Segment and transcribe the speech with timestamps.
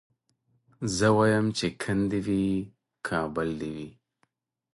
[0.97, 2.45] زه وايم چي کند دي وي
[3.07, 3.89] کابل دي وي